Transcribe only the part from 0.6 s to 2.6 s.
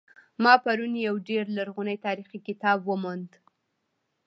پرون یو ډیر لرغنۍتاریخي